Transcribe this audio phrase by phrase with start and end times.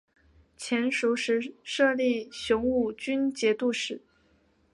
[0.57, 4.01] 前蜀时设立雄武军节度使。